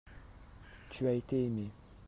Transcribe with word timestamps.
tu 0.89 1.05
as 1.07 1.11
été 1.11 1.45
aimé. 1.45 1.69